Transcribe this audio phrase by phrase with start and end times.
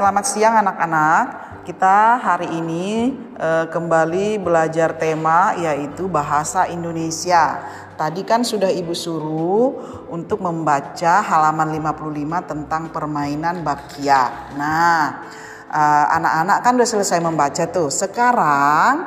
[0.00, 1.24] selamat siang anak-anak.
[1.68, 7.60] Kita hari ini eh, kembali belajar tema yaitu bahasa Indonesia.
[8.00, 9.68] Tadi kan sudah Ibu suruh
[10.08, 14.48] untuk membaca halaman 55 tentang permainan bakia.
[14.56, 15.28] Nah,
[15.70, 17.88] eh, anak-anak kan udah selesai membaca tuh.
[17.88, 19.06] Sekarang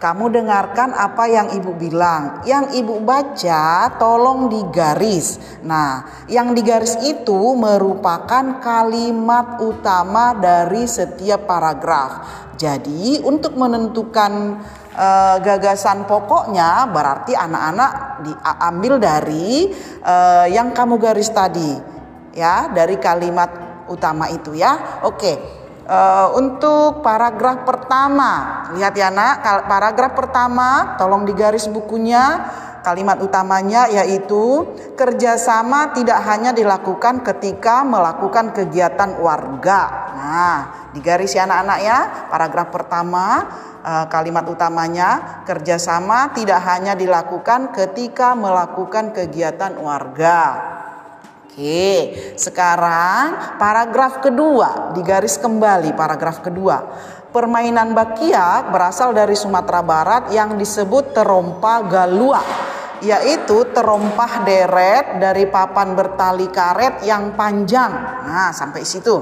[0.00, 2.40] kamu dengarkan apa yang ibu bilang.
[2.48, 5.36] Yang ibu baca tolong digaris.
[5.60, 12.12] Nah, yang digaris itu merupakan kalimat utama dari setiap paragraf.
[12.56, 14.56] Jadi, untuk menentukan
[14.96, 19.68] uh, gagasan pokoknya berarti anak-anak diambil dari
[20.00, 21.76] uh, yang kamu garis tadi.
[22.32, 25.04] Ya, dari kalimat utama itu ya.
[25.04, 25.59] Oke.
[25.90, 32.46] Uh, untuk paragraf pertama, lihat ya nak, paragraf pertama, tolong digaris bukunya.
[32.80, 34.64] Kalimat utamanya yaitu
[34.96, 39.80] kerjasama tidak hanya dilakukan ketika melakukan kegiatan warga.
[40.16, 40.58] Nah,
[40.94, 41.98] digaris ya anak-anak ya.
[42.32, 43.26] Paragraf pertama,
[43.84, 50.79] uh, kalimat utamanya kerjasama tidak hanya dilakukan ketika melakukan kegiatan warga.
[51.50, 56.78] Oke, sekarang paragraf kedua, digaris kembali paragraf kedua.
[57.34, 62.38] Permainan bakiak berasal dari Sumatera Barat yang disebut terompa galua,
[63.02, 67.98] yaitu terompah deret dari papan bertali karet yang panjang.
[68.30, 69.18] Nah, sampai situ.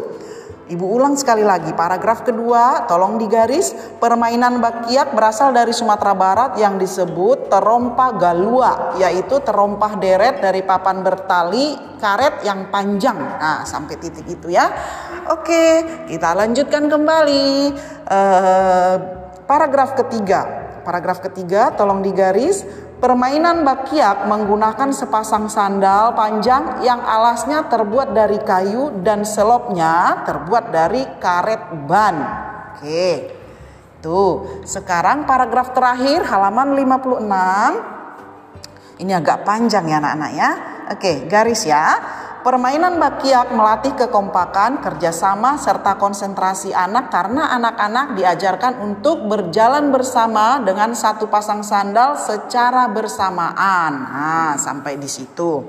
[0.68, 3.72] Ibu ulang sekali lagi, paragraf kedua, tolong digaris.
[3.96, 11.00] Permainan bakiak berasal dari Sumatera Barat yang disebut terompa galua, yaitu terompah deret dari papan
[11.00, 13.16] bertali karet yang panjang.
[13.16, 14.68] Nah, sampai titik itu ya.
[15.32, 17.72] Oke, kita lanjutkan kembali.
[18.04, 18.94] Uh,
[19.48, 22.87] paragraf ketiga, paragraf ketiga, tolong digaris.
[22.98, 31.06] Permainan bakiak menggunakan sepasang sandal panjang yang alasnya terbuat dari kayu dan selopnya terbuat dari
[31.22, 32.16] karet ban.
[32.74, 33.38] Oke.
[34.02, 38.98] Tuh, sekarang paragraf terakhir halaman 56.
[38.98, 40.50] Ini agak panjang ya anak-anak ya.
[40.90, 42.02] Oke, garis ya.
[42.48, 50.96] Permainan bakiak melatih kekompakan, kerjasama, serta konsentrasi anak karena anak-anak diajarkan untuk berjalan bersama dengan
[50.96, 53.92] satu pasang sandal secara bersamaan.
[54.00, 55.60] Nah, sampai di situ.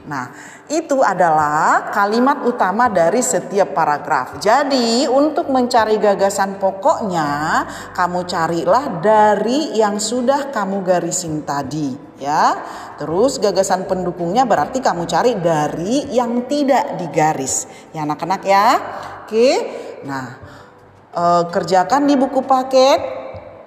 [0.00, 0.32] Nah,
[0.72, 4.40] itu adalah kalimat utama dari setiap paragraf.
[4.40, 7.62] Jadi, untuk mencari gagasan pokoknya,
[7.92, 12.56] kamu carilah dari yang sudah kamu garisin tadi, ya.
[13.00, 17.64] Terus gagasan pendukungnya berarti kamu cari dari yang tidak digaris.
[17.96, 18.68] Ya anak-anak ya.
[19.24, 19.48] Oke.
[20.04, 20.36] Nah,
[21.08, 23.09] e, kerjakan di buku paket.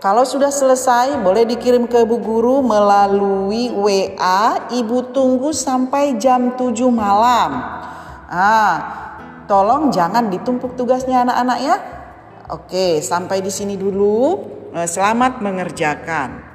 [0.04, 4.68] Kalau sudah selesai boleh dikirim ke Bu Guru melalui WA.
[4.68, 7.64] Ibu tunggu sampai jam 7 malam.
[8.28, 8.76] Ah,
[9.48, 11.76] tolong jangan ditumpuk tugasnya anak-anak ya.
[12.52, 14.44] Oke, sampai di sini dulu.
[14.76, 16.53] Eh, selamat mengerjakan.